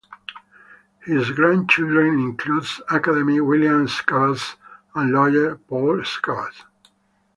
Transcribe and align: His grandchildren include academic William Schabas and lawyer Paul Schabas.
His 1.05 1.29
grandchildren 1.29 2.15
include 2.15 2.65
academic 2.89 3.43
William 3.43 3.85
Schabas 3.85 4.55
and 4.95 5.11
lawyer 5.11 5.57
Paul 5.57 5.99
Schabas. 6.03 6.63